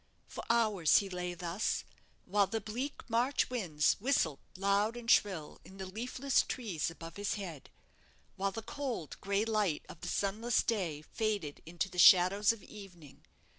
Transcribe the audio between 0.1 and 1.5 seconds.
For hours he lay